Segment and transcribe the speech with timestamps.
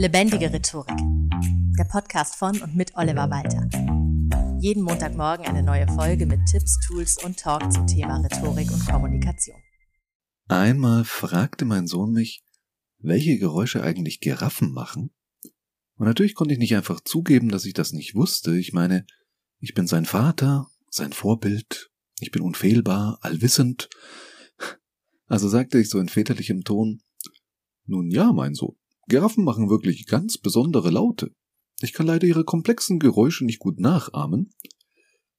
[0.00, 0.96] Lebendige Rhetorik.
[1.78, 3.68] Der Podcast von und mit Oliver Walter.
[4.58, 9.58] Jeden Montagmorgen eine neue Folge mit Tipps, Tools und Talk zum Thema Rhetorik und Kommunikation.
[10.48, 12.46] Einmal fragte mein Sohn mich,
[12.96, 15.10] welche Geräusche eigentlich Giraffen machen.
[15.96, 18.58] Und natürlich konnte ich nicht einfach zugeben, dass ich das nicht wusste.
[18.58, 19.04] Ich meine,
[19.58, 21.90] ich bin sein Vater, sein Vorbild,
[22.20, 23.90] ich bin unfehlbar, allwissend.
[25.26, 27.02] Also sagte ich so in väterlichem Ton,
[27.84, 28.79] nun ja, mein Sohn,
[29.10, 31.34] Giraffen machen wirklich ganz besondere Laute.
[31.82, 34.54] Ich kann leider ihre komplexen Geräusche nicht gut nachahmen,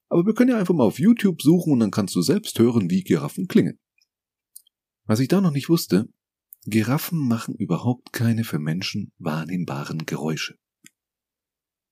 [0.10, 2.90] aber wir können ja einfach mal auf YouTube suchen und dann kannst du selbst hören,
[2.90, 3.80] wie Giraffen klingen.
[5.06, 6.10] Was ich da noch nicht wusste,
[6.66, 10.58] Giraffen machen überhaupt keine für Menschen wahrnehmbaren Geräusche.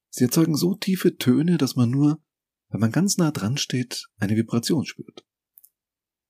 [0.09, 2.21] Sie erzeugen so tiefe Töne, dass man nur,
[2.69, 5.23] wenn man ganz nah dran steht, eine Vibration spürt.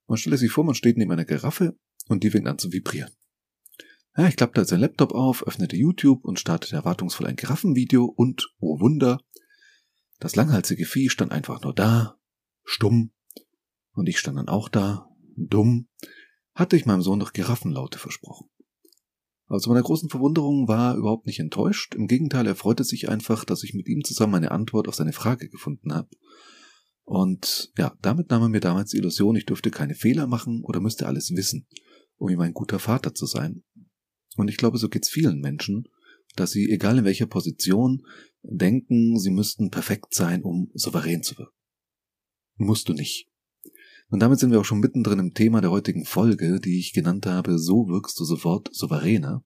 [0.07, 1.77] Man stelle sich vor, man steht neben einer Giraffe
[2.07, 3.11] und die fängt an zu vibrieren.
[4.19, 8.81] Ja, ich klappte sein Laptop auf, öffnete YouTube und startete erwartungsvoll ein Giraffenvideo und, oh
[8.81, 9.21] Wunder,
[10.19, 12.19] das langhalsige Vieh stand einfach nur da,
[12.65, 13.13] stumm,
[13.93, 15.87] und ich stand dann auch da, dumm,
[16.53, 18.49] hatte ich meinem Sohn doch Giraffenlaute versprochen.
[19.47, 23.07] Aber zu meiner großen Verwunderung war er überhaupt nicht enttäuscht, im Gegenteil, er freute sich
[23.07, 26.09] einfach, dass ich mit ihm zusammen eine Antwort auf seine Frage gefunden habe.
[27.05, 30.81] Und ja, damit nahm er mir damals die Illusion, ich dürfte keine Fehler machen oder
[30.81, 31.67] müsste alles wissen,
[32.17, 33.63] um ihm ein guter Vater zu sein.
[34.35, 35.87] Und ich glaube, so geht's vielen Menschen,
[36.35, 38.05] dass sie, egal in welcher Position,
[38.43, 41.55] denken, sie müssten perfekt sein, um souverän zu wirken.
[42.57, 43.27] Musst du nicht.
[44.09, 47.25] Und damit sind wir auch schon mittendrin im Thema der heutigen Folge, die ich genannt
[47.25, 49.43] habe, so wirkst du sofort souveräner.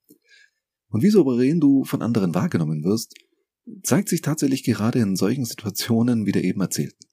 [0.87, 3.13] Und wie souverän du von anderen wahrgenommen wirst,
[3.81, 7.05] zeigt sich tatsächlich gerade in solchen Situationen, wie der eben erzählten.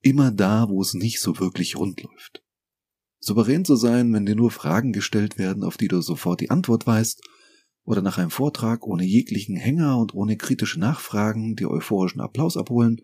[0.00, 2.42] Immer da, wo es nicht so wirklich rund läuft.
[3.20, 6.86] Souverän zu sein, wenn dir nur Fragen gestellt werden, auf die du sofort die Antwort
[6.86, 7.22] weißt,
[7.84, 13.00] oder nach einem Vortrag ohne jeglichen Hänger und ohne kritische Nachfragen die euphorischen Applaus abholen,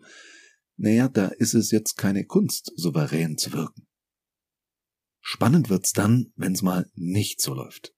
[0.75, 3.87] naja, da ist es jetzt keine Kunst, souverän zu wirken.
[5.21, 7.93] Spannend wird's dann, wenn's mal nicht so läuft.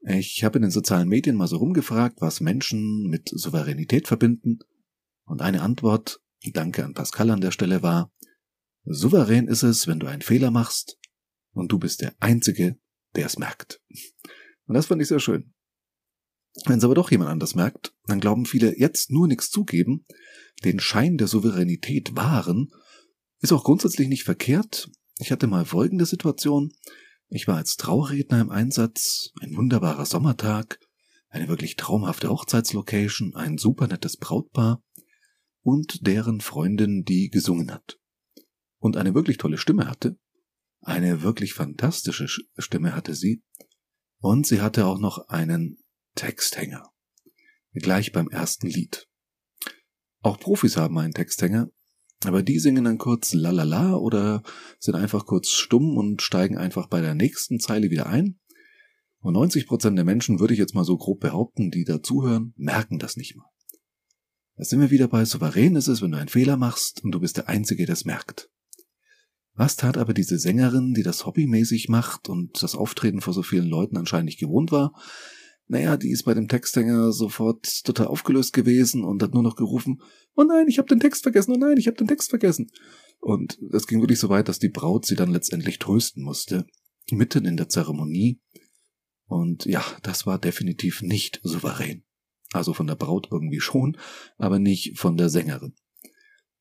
[0.00, 4.60] Ich habe in den sozialen Medien mal so rumgefragt, was Menschen mit Souveränität verbinden,
[5.24, 6.20] und eine Antwort,
[6.52, 8.12] danke an Pascal an der Stelle, war,
[8.84, 10.98] souverän ist es, wenn du einen Fehler machst,
[11.56, 12.78] und du bist der Einzige,
[13.14, 13.80] der es merkt.
[14.66, 15.52] Und das fand ich sehr schön.
[16.64, 20.06] Wenn es aber doch jemand anders merkt, dann glauben viele jetzt nur nichts zugeben,
[20.64, 22.68] den Schein der Souveränität wahren,
[23.40, 24.90] ist auch grundsätzlich nicht verkehrt.
[25.18, 26.72] Ich hatte mal folgende Situation.
[27.28, 30.78] Ich war als Trauredner im Einsatz, ein wunderbarer Sommertag,
[31.28, 34.82] eine wirklich traumhafte Hochzeitslocation, ein super nettes Brautpaar
[35.62, 37.98] und deren Freundin, die gesungen hat.
[38.78, 40.18] Und eine wirklich tolle Stimme hatte,
[40.86, 43.42] eine wirklich fantastische Stimme hatte sie.
[44.18, 45.78] Und sie hatte auch noch einen
[46.14, 46.90] Texthänger.
[47.74, 49.08] Gleich beim ersten Lied.
[50.22, 51.70] Auch Profis haben einen Texthänger,
[52.24, 54.42] aber die singen dann kurz lalala oder
[54.78, 58.38] sind einfach kurz stumm und steigen einfach bei der nächsten Zeile wieder ein.
[59.20, 62.98] Und 90 Prozent der Menschen, würde ich jetzt mal so grob behaupten, die dazuhören, merken
[62.98, 63.50] das nicht mal.
[64.56, 67.20] Da sind wir wieder bei souverän ist es, wenn du einen Fehler machst und du
[67.20, 68.50] bist der Einzige, der es merkt.
[69.56, 73.68] Was tat aber diese Sängerin, die das hobbymäßig macht und das Auftreten vor so vielen
[73.68, 74.92] Leuten anscheinend nicht gewohnt war?
[75.68, 80.00] Naja, die ist bei dem Textsänger sofort total aufgelöst gewesen und hat nur noch gerufen,
[80.36, 82.70] oh nein, ich habe den Text vergessen, oh nein, ich habe den Text vergessen.
[83.18, 86.66] Und es ging wirklich so weit, dass die Braut sie dann letztendlich trösten musste,
[87.10, 88.40] mitten in der Zeremonie.
[89.26, 92.04] Und ja, das war definitiv nicht souverän.
[92.52, 93.96] Also von der Braut irgendwie schon,
[94.36, 95.74] aber nicht von der Sängerin.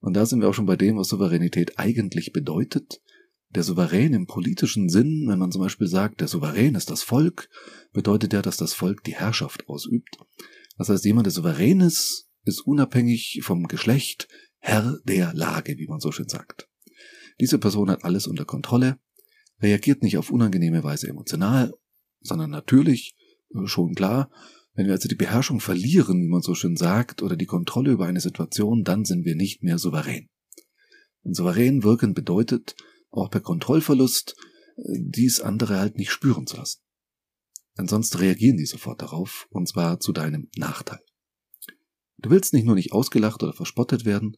[0.06, 3.02] Und da sind wir auch schon bei dem, was Souveränität eigentlich bedeutet.
[3.50, 7.50] Der Souverän im politischen Sinn, wenn man zum Beispiel sagt, der Souverän ist das Volk,
[7.92, 10.16] bedeutet ja, dass das Volk die Herrschaft ausübt.
[10.78, 14.28] Das heißt, jemand, der souverän ist, ist unabhängig vom Geschlecht
[14.60, 16.70] Herr der Lage, wie man so schön sagt.
[17.40, 19.00] Diese Person hat alles unter Kontrolle,
[19.60, 21.74] reagiert nicht auf unangenehme Weise emotional,
[22.22, 23.16] sondern natürlich,
[23.56, 24.30] äh, schon klar,
[24.76, 28.06] wenn wir also die Beherrschung verlieren, wie man so schön sagt, oder die Kontrolle über
[28.06, 30.28] eine Situation, dann sind wir nicht mehr souverän.
[31.24, 32.76] Und souverän wirken bedeutet,
[33.10, 34.36] auch bei Kontrollverlust,
[34.78, 36.82] dies andere halt nicht spüren zu lassen.
[37.78, 41.00] Ansonsten reagieren die sofort darauf, und zwar zu deinem Nachteil.
[42.18, 44.36] Du willst nicht nur nicht ausgelacht oder verspottet werden,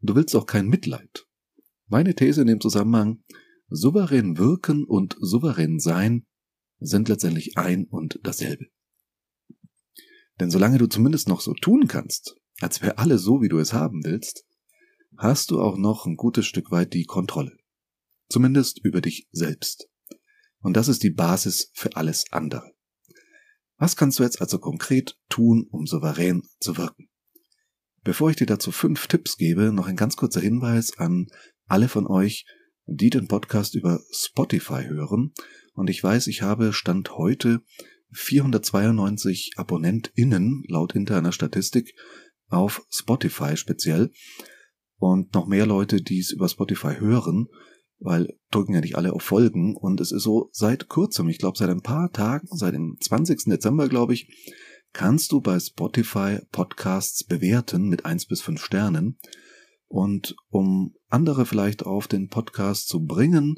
[0.00, 1.26] du willst auch kein Mitleid.
[1.86, 3.22] Meine These in dem Zusammenhang,
[3.68, 6.26] souverän wirken und souverän sein
[6.78, 8.66] sind letztendlich ein und dasselbe.
[10.40, 13.74] Denn solange du zumindest noch so tun kannst, als wäre alles so, wie du es
[13.74, 14.44] haben willst,
[15.18, 17.56] hast du auch noch ein gutes Stück weit die Kontrolle.
[18.28, 19.88] Zumindest über dich selbst.
[20.60, 22.72] Und das ist die Basis für alles andere.
[23.76, 27.08] Was kannst du jetzt also konkret tun, um souverän zu wirken?
[28.02, 31.26] Bevor ich dir dazu fünf Tipps gebe, noch ein ganz kurzer Hinweis an
[31.66, 32.46] alle von euch,
[32.86, 35.32] die den Podcast über Spotify hören.
[35.74, 37.62] Und ich weiß, ich habe Stand heute
[38.12, 41.94] 492 AbonnentInnen laut interner Statistik
[42.48, 44.10] auf Spotify speziell
[44.96, 47.48] und noch mehr Leute, die es über Spotify hören,
[47.98, 51.58] weil drücken ja nicht alle auf Folgen und es ist so seit kurzem, ich glaube
[51.58, 53.44] seit ein paar Tagen, seit dem 20.
[53.46, 54.28] Dezember glaube ich,
[54.92, 59.18] kannst du bei Spotify Podcasts bewerten mit eins bis fünf Sternen.
[59.86, 63.56] Und um andere vielleicht auf den Podcast zu bringen,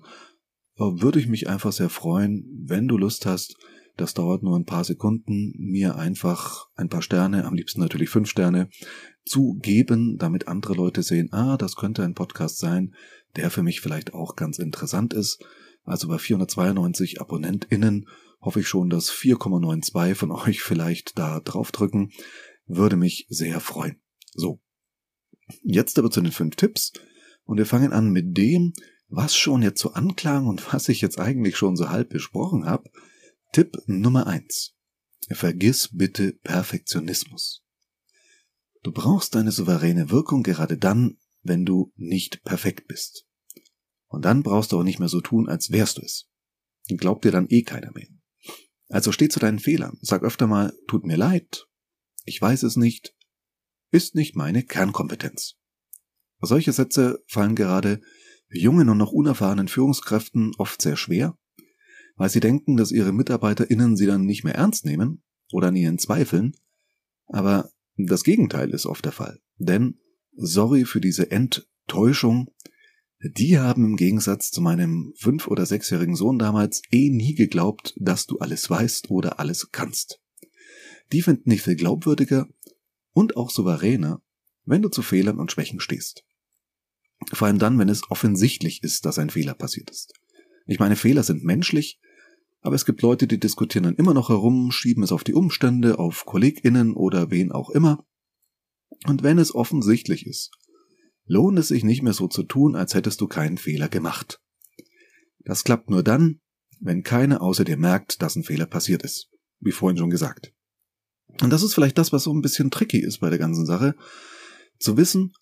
[0.76, 3.56] äh, würde ich mich einfach sehr freuen, wenn du Lust hast,
[3.96, 8.28] das dauert nur ein paar Sekunden, mir einfach ein paar Sterne, am liebsten natürlich fünf
[8.28, 8.68] Sterne,
[9.24, 12.94] zu geben, damit andere Leute sehen, ah, das könnte ein Podcast sein,
[13.36, 15.44] der für mich vielleicht auch ganz interessant ist.
[15.84, 18.08] Also bei 492 AbonnentInnen
[18.40, 22.12] hoffe ich schon, dass 4,92 von euch vielleicht da draufdrücken.
[22.66, 24.00] Würde mich sehr freuen.
[24.34, 24.60] So.
[25.62, 26.92] Jetzt aber zu den fünf Tipps.
[27.44, 28.72] Und wir fangen an mit dem,
[29.08, 32.90] was schon jetzt so anklang und was ich jetzt eigentlich schon so halb besprochen habe.
[33.52, 34.74] Tipp Nummer eins:
[35.30, 37.62] Vergiss bitte Perfektionismus.
[38.82, 43.26] Du brauchst deine souveräne Wirkung gerade dann, wenn du nicht perfekt bist.
[44.08, 46.30] Und dann brauchst du auch nicht mehr so tun, als wärst du es.
[46.96, 48.08] Glaubt dir dann eh keiner mehr.
[48.88, 49.98] Also steh zu deinen Fehlern.
[50.00, 51.66] Sag öfter mal, tut mir leid,
[52.24, 53.14] ich weiß es nicht,
[53.90, 55.58] ist nicht meine Kernkompetenz.
[56.40, 58.00] Solche Sätze fallen gerade
[58.48, 61.38] jungen und noch unerfahrenen Führungskräften oft sehr schwer,
[62.16, 65.22] weil sie denken, dass ihre MitarbeiterInnen sie dann nicht mehr ernst nehmen
[65.52, 66.56] oder an ihnen zweifeln.
[67.26, 69.40] Aber das Gegenteil ist oft der Fall.
[69.58, 69.98] Denn,
[70.34, 72.50] sorry für diese Enttäuschung,
[73.22, 78.26] die haben im Gegensatz zu meinem fünf- oder sechsjährigen Sohn damals eh nie geglaubt, dass
[78.26, 80.20] du alles weißt oder alles kannst.
[81.12, 82.48] Die finden dich viel glaubwürdiger
[83.12, 84.22] und auch souveräner,
[84.64, 86.24] wenn du zu Fehlern und Schwächen stehst.
[87.32, 90.14] Vor allem dann, wenn es offensichtlich ist, dass ein Fehler passiert ist.
[90.66, 92.00] Ich meine, Fehler sind menschlich,
[92.60, 95.98] aber es gibt Leute, die diskutieren dann immer noch herum, schieben es auf die Umstände,
[95.98, 98.04] auf KollegInnen oder wen auch immer.
[99.06, 100.50] Und wenn es offensichtlich ist,
[101.24, 104.40] lohnt es sich nicht mehr so zu tun, als hättest du keinen Fehler gemacht.
[105.44, 106.40] Das klappt nur dann,
[106.80, 109.30] wenn keiner außer dir merkt, dass ein Fehler passiert ist,
[109.60, 110.52] wie vorhin schon gesagt.
[111.40, 113.94] Und das ist vielleicht das, was so ein bisschen tricky ist bei der ganzen Sache,
[114.78, 115.32] zu wissen,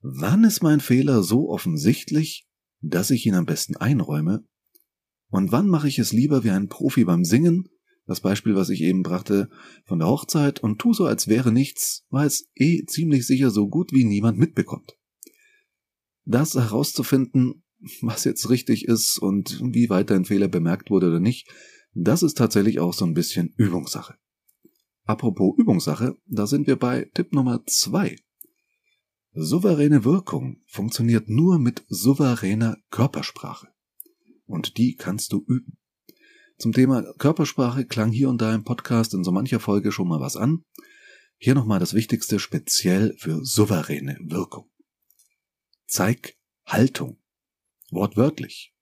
[0.00, 2.46] wann ist mein Fehler so offensichtlich,
[2.80, 4.44] dass ich ihn am besten einräume,
[5.30, 7.68] und wann mache ich es lieber wie ein Profi beim Singen,
[8.06, 9.50] das Beispiel, was ich eben brachte
[9.84, 13.68] von der Hochzeit, und tu so, als wäre nichts, weil es eh ziemlich sicher so
[13.68, 14.98] gut wie niemand mitbekommt
[16.28, 17.64] das herauszufinden,
[18.02, 21.48] was jetzt richtig ist und wie weit ein Fehler bemerkt wurde oder nicht,
[21.94, 24.14] das ist tatsächlich auch so ein bisschen Übungssache.
[25.04, 28.16] Apropos Übungssache, da sind wir bei Tipp Nummer zwei.
[29.32, 33.68] Souveräne Wirkung funktioniert nur mit souveräner Körpersprache.
[34.48, 35.78] Und die kannst du üben.
[36.56, 40.20] Zum Thema Körpersprache klang hier und da im Podcast in so mancher Folge schon mal
[40.20, 40.64] was an.
[41.36, 44.68] Hier nochmal das Wichtigste speziell für souveräne Wirkung.
[45.86, 46.36] Zeig
[46.66, 47.20] Haltung.
[47.90, 48.74] Wortwörtlich.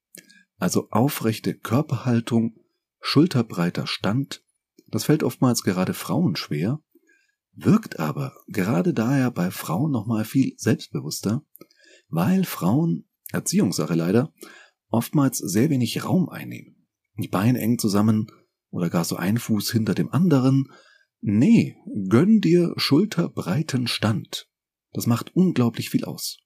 [0.57, 2.57] Also aufrechte Körperhaltung,
[3.01, 4.43] schulterbreiter Stand.
[4.87, 6.81] Das fällt oftmals gerade Frauen schwer,
[7.53, 11.45] wirkt aber gerade daher bei Frauen nochmal viel selbstbewusster,
[12.09, 14.33] weil Frauen, Erziehungssache leider,
[14.97, 16.87] oftmals sehr wenig Raum einnehmen.
[17.19, 18.27] Die Beine eng zusammen
[18.71, 20.73] oder gar so ein Fuß hinter dem anderen.
[21.21, 21.77] Nee,
[22.09, 24.49] gönn dir schulterbreiten Stand.
[24.93, 26.39] Das macht unglaublich viel aus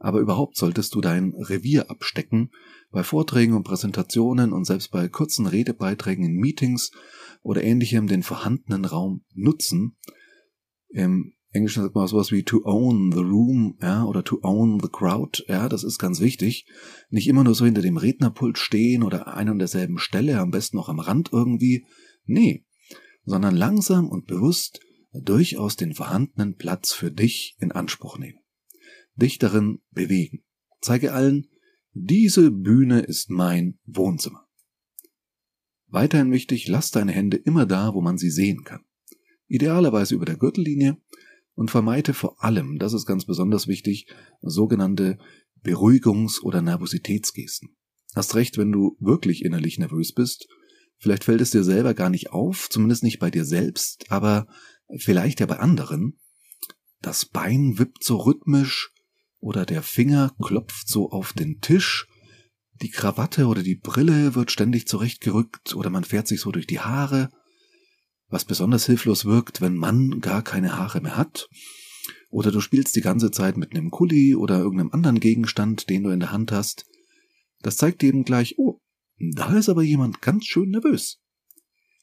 [0.00, 2.50] aber überhaupt solltest du dein Revier abstecken,
[2.90, 6.90] bei Vorträgen und Präsentationen und selbst bei kurzen Redebeiträgen in Meetings
[7.42, 9.98] oder ähnlichem den vorhandenen Raum nutzen.
[10.88, 14.88] Im Englischen sagt man sowas wie to own the room, ja, oder to own the
[14.88, 16.66] crowd, ja, das ist ganz wichtig.
[17.08, 20.76] Nicht immer nur so hinter dem Rednerpult stehen oder an und derselben Stelle, am besten
[20.76, 21.86] noch am Rand irgendwie.
[22.24, 22.64] Nee,
[23.24, 24.80] sondern langsam und bewusst
[25.12, 28.40] durchaus den vorhandenen Platz für dich in Anspruch nehmen
[29.20, 30.42] dich darin bewegen.
[30.80, 31.46] Zeige allen,
[31.92, 34.46] diese Bühne ist mein Wohnzimmer.
[35.86, 38.84] Weiterhin wichtig, lass deine Hände immer da, wo man sie sehen kann.
[39.46, 40.96] Idealerweise über der Gürtellinie
[41.60, 44.06] und vermeide vor allem, das ist ganz besonders wichtig,
[44.40, 45.18] sogenannte
[45.62, 47.76] Beruhigungs- oder Nervositätsgesten.
[48.14, 50.48] Hast recht, wenn du wirklich innerlich nervös bist.
[50.96, 54.46] Vielleicht fällt es dir selber gar nicht auf, zumindest nicht bei dir selbst, aber
[54.96, 56.18] vielleicht ja bei anderen.
[57.02, 58.94] Das Bein wippt so rhythmisch,
[59.38, 62.06] oder der Finger klopft so auf den Tisch,
[62.80, 66.80] die Krawatte oder die Brille wird ständig zurechtgerückt oder man fährt sich so durch die
[66.80, 67.28] Haare.
[68.30, 71.48] Was besonders hilflos wirkt, wenn Mann gar keine Haare mehr hat.
[72.30, 76.10] Oder du spielst die ganze Zeit mit einem Kuli oder irgendeinem anderen Gegenstand, den du
[76.10, 76.86] in der Hand hast.
[77.60, 78.80] Das zeigt eben gleich, oh,
[79.18, 81.20] da ist aber jemand ganz schön nervös.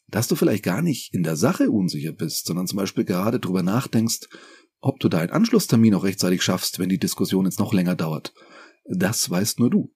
[0.08, 3.64] Dass du vielleicht gar nicht in der Sache unsicher bist, sondern zum Beispiel gerade drüber
[3.64, 4.28] nachdenkst,
[4.80, 8.34] ob du deinen Anschlusstermin auch rechtzeitig schaffst, wenn die Diskussion jetzt noch länger dauert.
[8.86, 9.94] Das weißt nur du.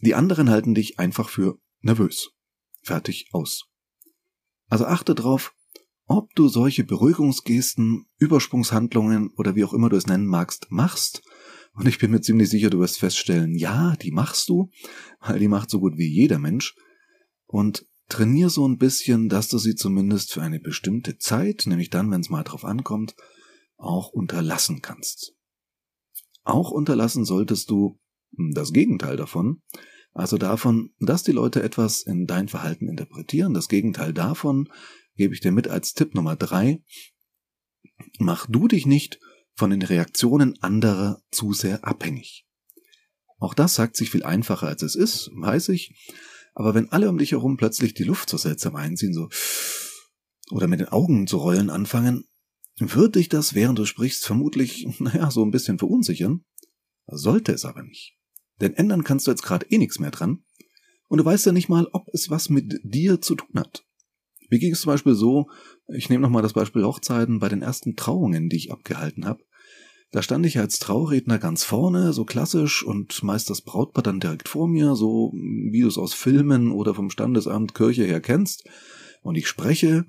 [0.00, 2.30] Die anderen halten dich einfach für nervös.
[2.82, 3.71] Fertig aus.
[4.72, 5.54] Also achte drauf,
[6.06, 11.20] ob du solche Beruhigungsgesten, Übersprungshandlungen oder wie auch immer du es nennen magst, machst.
[11.74, 14.70] Und ich bin mir ziemlich sicher, du wirst feststellen, ja, die machst du,
[15.20, 16.74] weil die macht so gut wie jeder Mensch.
[17.44, 22.10] Und trainier so ein bisschen, dass du sie zumindest für eine bestimmte Zeit, nämlich dann,
[22.10, 23.14] wenn es mal drauf ankommt,
[23.76, 25.34] auch unterlassen kannst.
[26.44, 28.00] Auch unterlassen solltest du
[28.54, 29.60] das Gegenteil davon,
[30.12, 33.54] also davon, dass die Leute etwas in dein Verhalten interpretieren.
[33.54, 34.68] Das Gegenteil davon
[35.16, 36.82] gebe ich dir mit als Tipp Nummer drei.
[38.18, 39.20] Mach du dich nicht
[39.54, 42.46] von den Reaktionen anderer zu sehr abhängig.
[43.38, 46.10] Auch das sagt sich viel einfacher als es ist, weiß ich.
[46.54, 49.28] Aber wenn alle um dich herum plötzlich die Luft so seltsam einziehen, so
[50.50, 52.24] oder mit den Augen zu rollen anfangen,
[52.78, 56.44] wird dich das, während du sprichst, vermutlich, naja, so ein bisschen verunsichern.
[57.06, 58.16] Sollte es aber nicht.
[58.62, 60.44] Denn ändern kannst du jetzt gerade eh nichts mehr dran.
[61.08, 63.84] Und du weißt ja nicht mal, ob es was mit dir zu tun hat.
[64.48, 65.48] Wie ging es zum Beispiel so,
[65.94, 69.42] ich nehme nochmal das Beispiel Hochzeiten bei den ersten Trauungen, die ich abgehalten habe.
[70.12, 74.48] Da stand ich als Trauredner ganz vorne, so klassisch, und meist das Brautpaar dann direkt
[74.48, 78.68] vor mir, so wie du es aus Filmen oder vom Standesamt Kirche her kennst.
[79.22, 80.04] Und ich spreche,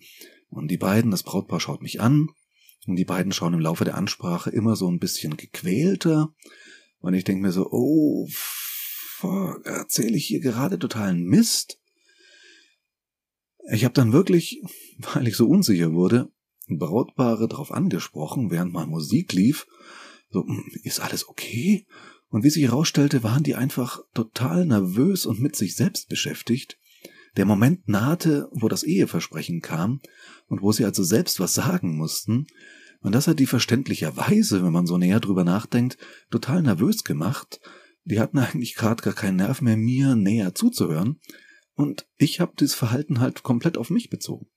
[0.49, 2.27] und die beiden, das Brautpaar schaut mich an,
[2.85, 6.33] und die beiden schauen im Laufe der Ansprache immer so ein bisschen gequälter.
[7.03, 8.29] Und ich denke mir so, oh,
[9.65, 11.77] erzähle ich hier gerade totalen Mist?
[13.73, 14.63] Ich habe dann wirklich,
[15.13, 16.31] weil ich so unsicher wurde,
[16.69, 19.67] Brautpaare darauf angesprochen, während mal Musik lief,
[20.29, 21.85] so, hm, ist alles okay?
[22.29, 26.79] Und wie sich herausstellte, waren die einfach total nervös und mit sich selbst beschäftigt.
[27.35, 29.99] Der Moment nahte, wo das Eheversprechen kam
[30.47, 32.47] und wo sie also selbst was sagen mussten,
[33.03, 35.97] und das hat die verständlicherweise, wenn man so näher drüber nachdenkt,
[36.31, 37.59] total nervös gemacht.
[38.05, 41.19] Die hatten eigentlich gerade gar keinen Nerv mehr, mir näher zuzuhören.
[41.75, 44.47] Und ich habe dieses Verhalten halt komplett auf mich bezogen.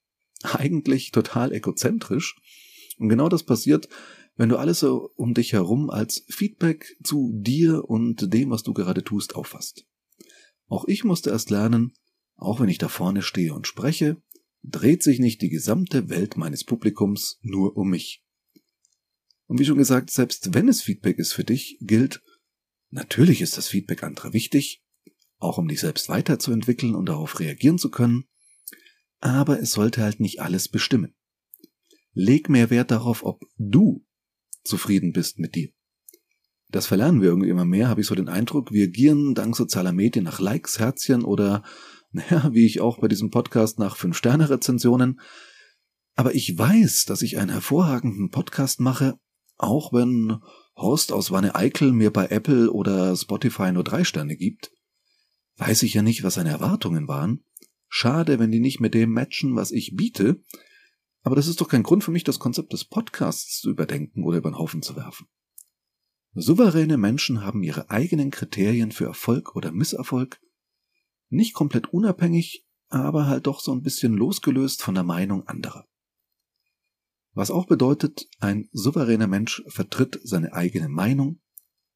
[0.43, 2.37] Eigentlich total egozentrisch.
[2.99, 3.89] Und genau das passiert,
[4.37, 8.75] wenn du alles so um dich herum als Feedback zu dir und dem, was du
[8.75, 9.87] gerade tust, auffasst.
[10.69, 11.95] Auch ich musste erst lernen,
[12.37, 14.23] auch wenn ich da vorne stehe und spreche,
[14.63, 18.23] dreht sich nicht die gesamte Welt meines Publikums nur um mich.
[19.47, 22.23] Und wie schon gesagt, selbst wenn es Feedback ist für dich, gilt,
[22.91, 24.83] natürlich ist das Feedback anderer wichtig,
[25.39, 28.25] auch um dich selbst weiterzuentwickeln und darauf reagieren zu können,
[29.21, 31.15] aber es sollte halt nicht alles bestimmen.
[32.13, 34.05] Leg mehr Wert darauf, ob du
[34.65, 35.71] zufrieden bist mit dir.
[36.69, 38.73] Das verlernen wir irgendwie immer mehr, habe ich so den Eindruck.
[38.73, 41.63] Wir gieren dank sozialer Medien nach Likes, Herzchen oder,
[42.11, 45.21] naja, wie ich auch bei diesem Podcast nach Fünf-Sterne-Rezensionen.
[46.15, 49.19] Aber ich weiß, dass ich einen hervorragenden Podcast mache,
[49.59, 50.41] auch wenn
[50.77, 54.71] Horst aus Wanne Eickel mir bei Apple oder Spotify nur drei Sterne gibt,
[55.57, 57.45] weiß ich ja nicht, was seine Erwartungen waren.
[57.89, 60.43] Schade, wenn die nicht mit dem matchen, was ich biete.
[61.23, 64.39] Aber das ist doch kein Grund für mich, das Konzept des Podcasts zu überdenken oder
[64.39, 65.27] über den Haufen zu werfen.
[66.35, 70.39] Souveräne Menschen haben ihre eigenen Kriterien für Erfolg oder Misserfolg,
[71.31, 75.87] nicht komplett unabhängig, aber halt doch so ein bisschen losgelöst von der Meinung anderer.
[77.37, 81.43] Was auch bedeutet, ein souveräner Mensch vertritt seine eigene Meinung,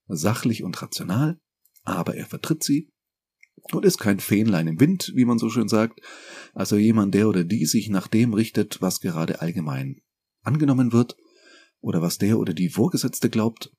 [0.06, 1.40] sachlich und rational,
[1.82, 2.90] aber er vertritt sie
[3.72, 6.02] und ist kein Fähnlein im Wind, wie man so schön sagt,
[6.52, 10.02] also jemand, der oder die sich nach dem richtet, was gerade allgemein
[10.42, 11.16] angenommen wird
[11.80, 13.72] oder was der oder die Vorgesetzte glaubt,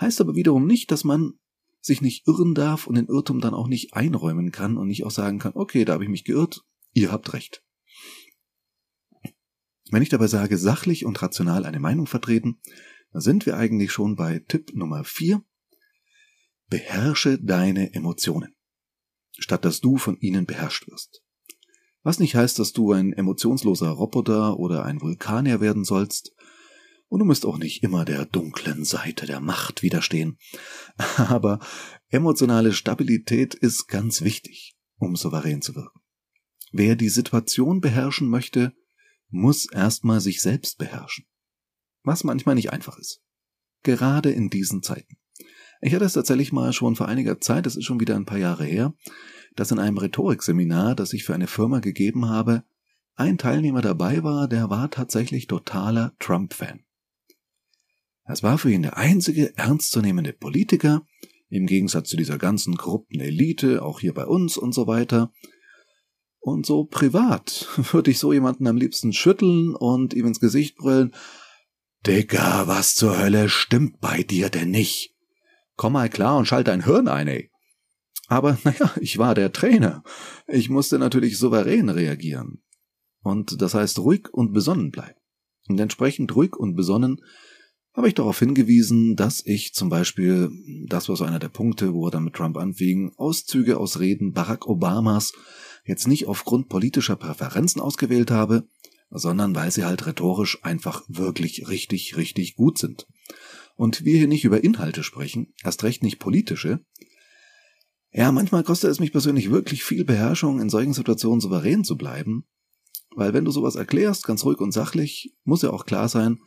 [0.00, 1.32] heißt aber wiederum nicht, dass man
[1.80, 5.10] sich nicht irren darf und den Irrtum dann auch nicht einräumen kann und nicht auch
[5.10, 6.62] sagen kann, okay, da habe ich mich geirrt,
[6.92, 7.64] ihr habt recht.
[9.90, 12.60] Wenn ich dabei sage, sachlich und rational eine Meinung vertreten,
[13.12, 15.42] dann sind wir eigentlich schon bei Tipp Nummer 4.
[16.68, 18.54] Beherrsche deine Emotionen,
[19.38, 21.22] statt dass du von ihnen beherrscht wirst.
[22.02, 26.32] Was nicht heißt, dass du ein emotionsloser Roboter oder ein Vulkanier werden sollst,
[27.08, 30.38] und du musst auch nicht immer der dunklen Seite der Macht widerstehen.
[31.16, 31.58] Aber
[32.08, 36.00] emotionale Stabilität ist ganz wichtig, um souverän zu wirken.
[36.70, 38.74] Wer die Situation beherrschen möchte,
[39.30, 41.24] muss erstmal sich selbst beherrschen.
[42.02, 43.22] Was manchmal nicht einfach ist.
[43.82, 45.16] Gerade in diesen Zeiten.
[45.80, 48.38] Ich hatte es tatsächlich mal schon vor einiger Zeit, das ist schon wieder ein paar
[48.38, 48.94] Jahre her,
[49.56, 52.64] dass in einem Rhetorikseminar, das ich für eine Firma gegeben habe,
[53.16, 56.80] ein Teilnehmer dabei war, der war tatsächlich totaler Trump-Fan.
[58.24, 61.06] Es war für ihn der einzige ernstzunehmende Politiker,
[61.48, 65.32] im Gegensatz zu dieser ganzen korrupten Elite, auch hier bei uns und so weiter.
[66.40, 71.14] Und so privat würde ich so jemanden am liebsten schütteln und ihm ins Gesicht brüllen,
[72.06, 75.14] Digga, was zur Hölle stimmt bei dir denn nicht?
[75.76, 77.50] Komm mal klar und schalt dein Hirn ein, ey.
[78.28, 80.02] Aber naja, ich war der Trainer.
[80.46, 82.62] Ich musste natürlich souverän reagieren.
[83.22, 85.18] Und das heißt ruhig und besonnen bleiben.
[85.68, 87.20] Und entsprechend ruhig und besonnen
[87.92, 90.50] habe ich darauf hingewiesen, dass ich zum Beispiel,
[90.86, 94.32] das war so einer der Punkte, wo er dann mit Trump anfing, Auszüge aus Reden
[94.32, 95.32] Barack Obamas
[95.90, 98.68] jetzt nicht aufgrund politischer Präferenzen ausgewählt habe,
[99.10, 103.08] sondern weil sie halt rhetorisch einfach wirklich richtig, richtig gut sind.
[103.74, 106.84] Und wir hier nicht über Inhalte sprechen, erst recht nicht politische.
[108.12, 112.44] Ja, manchmal kostet es mich persönlich wirklich viel Beherrschung, in solchen Situationen souverän zu bleiben,
[113.16, 116.38] weil wenn du sowas erklärst, ganz ruhig und sachlich, muss ja auch klar sein,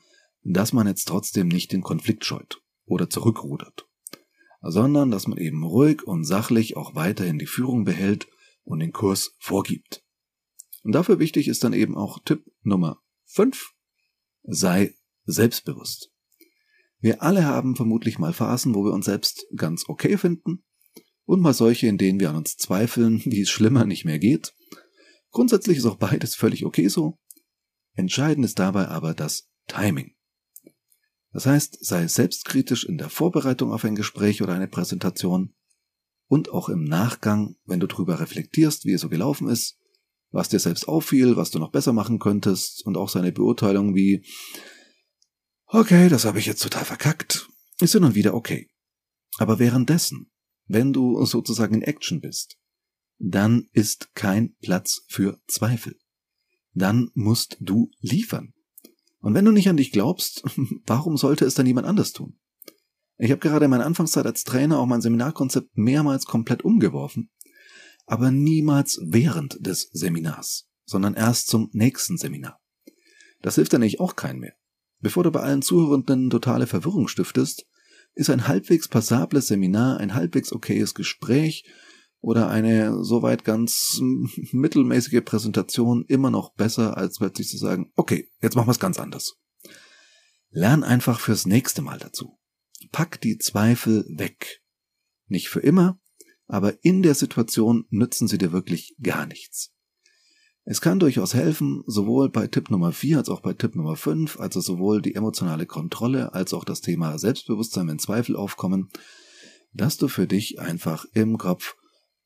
[0.43, 3.87] dass man jetzt trotzdem nicht den Konflikt scheut oder zurückrudert,
[4.61, 8.27] sondern dass man eben ruhig und sachlich auch weiterhin die Führung behält
[8.63, 10.03] und den Kurs vorgibt.
[10.83, 13.73] Und dafür wichtig ist dann eben auch Tipp Nummer 5.
[14.43, 16.11] Sei selbstbewusst.
[16.99, 20.63] Wir alle haben vermutlich mal Phasen, wo wir uns selbst ganz okay finden
[21.25, 24.53] und mal solche, in denen wir an uns zweifeln, wie es schlimmer nicht mehr geht.
[25.31, 27.19] Grundsätzlich ist auch beides völlig okay so.
[27.93, 30.15] Entscheidend ist dabei aber das Timing.
[31.31, 35.55] Das heißt, sei selbstkritisch in der Vorbereitung auf ein Gespräch oder eine Präsentation
[36.33, 39.77] und auch im Nachgang, wenn du darüber reflektierst, wie es so gelaufen ist,
[40.31, 44.25] was dir selbst auffiel, was du noch besser machen könntest und auch seine Beurteilung wie,
[45.67, 47.47] okay, das habe ich jetzt total verkackt,
[47.79, 48.67] ist ja nun wieder okay.
[49.37, 50.31] Aber währenddessen,
[50.65, 52.57] wenn du sozusagen in Action bist,
[53.19, 55.99] dann ist kein Platz für Zweifel.
[56.73, 58.55] Dann musst du liefern.
[59.19, 60.43] Und wenn du nicht an dich glaubst,
[60.87, 62.39] warum sollte es dann jemand anders tun?
[63.17, 67.29] Ich habe gerade in meiner Anfangszeit als Trainer auch mein Seminarkonzept mehrmals komplett umgeworfen,
[68.05, 72.59] aber niemals während des Seminars, sondern erst zum nächsten Seminar.
[73.41, 74.53] Das hilft dann nicht auch keinen mehr.
[74.99, 77.65] Bevor du bei allen Zuhörenden totale Verwirrung stiftest,
[78.15, 81.65] ist ein halbwegs passables Seminar, ein halbwegs okayes Gespräch
[82.21, 83.99] oder eine soweit ganz
[84.51, 88.99] mittelmäßige Präsentation immer noch besser, als plötzlich zu sagen, okay, jetzt machen wir es ganz
[88.99, 89.35] anders.
[90.49, 92.39] Lern einfach fürs nächste Mal dazu.
[92.91, 94.61] Pack die Zweifel weg.
[95.27, 95.99] Nicht für immer,
[96.47, 99.71] aber in der Situation nützen sie dir wirklich gar nichts.
[100.65, 104.39] Es kann durchaus helfen, sowohl bei Tipp Nummer 4 als auch bei Tipp Nummer 5,
[104.39, 108.89] also sowohl die emotionale Kontrolle als auch das Thema Selbstbewusstsein, wenn Zweifel aufkommen,
[109.73, 111.75] dass du für dich einfach im Kopf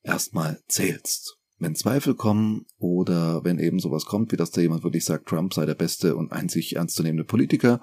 [0.02, 1.38] erstmal zählst.
[1.58, 5.52] Wenn Zweifel kommen oder wenn eben sowas kommt, wie dass da jemand wirklich sagt, Trump
[5.52, 7.80] sei der beste und einzig ernstzunehmende Politiker,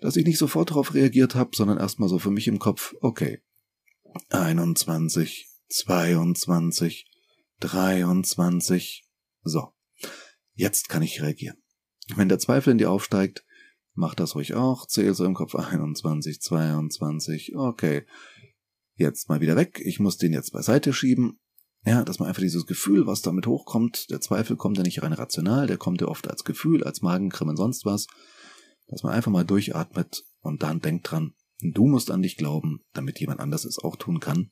[0.00, 3.40] dass ich nicht sofort darauf reagiert habe, sondern erstmal so für mich im Kopf, okay,
[4.30, 7.10] 21, 22,
[7.60, 9.04] 23,
[9.42, 9.68] so,
[10.54, 11.56] jetzt kann ich reagieren.
[12.16, 13.44] Wenn der Zweifel in dir aufsteigt,
[13.94, 15.54] mach das ruhig auch, zähl so im Kopf.
[15.54, 18.06] 21, 22, okay,
[18.94, 21.40] jetzt mal wieder weg, ich muss den jetzt beiseite schieben.
[21.84, 25.12] Ja, dass man einfach dieses Gefühl, was damit hochkommt, der Zweifel kommt ja nicht rein
[25.12, 28.08] rational, der kommt ja oft als Gefühl, als Magenkrimmen, sonst was,
[28.88, 33.20] dass man einfach mal durchatmet und dann denkt dran, du musst an dich glauben, damit
[33.20, 34.50] jemand anders es auch tun kann.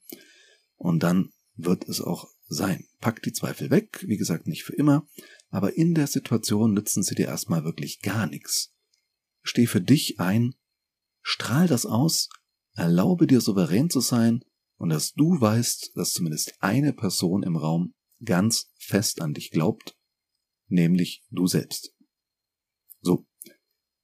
[0.77, 2.85] Und dann wird es auch sein.
[3.01, 5.07] Pack die Zweifel weg, wie gesagt, nicht für immer,
[5.49, 8.75] aber in der Situation nützen sie dir erstmal wirklich gar nichts.
[9.43, 10.55] Steh für dich ein,
[11.23, 12.29] strahl das aus,
[12.77, 14.45] Erlaube dir souverän zu sein
[14.77, 19.97] und dass du weißt, dass zumindest eine Person im Raum ganz fest an dich glaubt,
[20.69, 21.96] nämlich du selbst.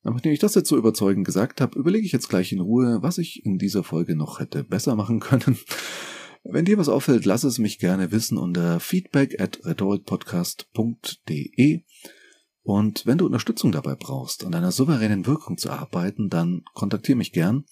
[0.05, 3.19] Nachdem ich das jetzt so überzeugend gesagt habe, überlege ich jetzt gleich in Ruhe, was
[3.19, 5.57] ich in dieser Folge noch hätte besser machen können.
[6.45, 11.83] Wenn dir was auffällt, lass es mich gerne wissen unter feedback at rhetorikpodcast.de.
[12.65, 17.33] Und wenn du Unterstützung dabei brauchst, an deiner souveränen Wirkung zu arbeiten, dann kontaktiere mich
[17.33, 17.65] gern.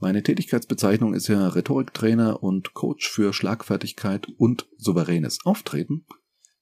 [0.00, 6.06] Meine Tätigkeitsbezeichnung ist ja Rhetoriktrainer und Coach für Schlagfertigkeit und souveränes Auftreten.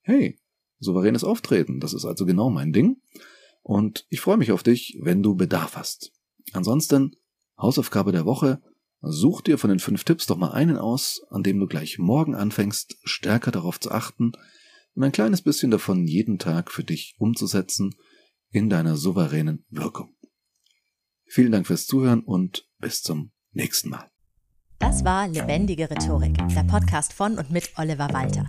[0.03, 0.39] Hey,
[0.79, 3.01] souveränes Auftreten, das ist also genau mein Ding.
[3.67, 6.13] Und ich freue mich auf dich, wenn du Bedarf hast.
[6.53, 7.17] Ansonsten,
[7.59, 8.63] Hausaufgabe der Woche,
[9.01, 12.37] such dir von den fünf Tipps doch mal einen aus, an dem du gleich morgen
[12.37, 14.31] anfängst, stärker darauf zu achten
[14.95, 17.97] und ein kleines bisschen davon jeden Tag für dich umzusetzen
[18.51, 20.15] in deiner souveränen Wirkung.
[21.25, 24.09] Vielen Dank fürs Zuhören und bis zum nächsten Mal.
[24.79, 28.49] Das war Lebendige Rhetorik, der Podcast von und mit Oliver Walter.